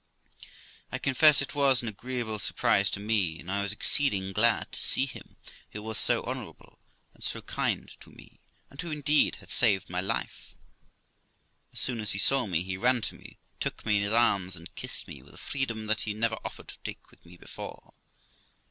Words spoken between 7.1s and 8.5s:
and so kind to me,